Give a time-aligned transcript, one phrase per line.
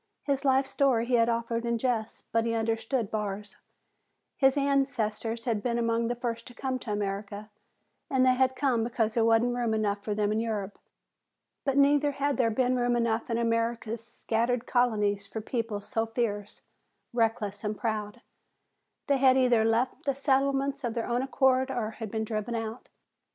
[0.23, 3.57] His life story he had offered in jest, but he understood Barr's.
[4.35, 7.51] His ancestors had been among the first to come to America,
[8.09, 10.79] and they had come because there wasn't room enough for them in Europe.
[11.65, 16.63] But neither had there been room enough in America's scattered colonies for people so fierce,
[17.13, 18.21] reckless and proud.
[19.05, 22.89] They had either left the settlements of their own accord or been driven out.